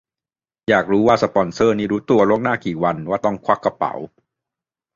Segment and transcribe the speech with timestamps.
[0.69, 3.93] อยากรู้ว่าสปอนเซอร์นี่รู้ตัวล่วงหน้ากี่วันว่าต้องควักกระเป๋า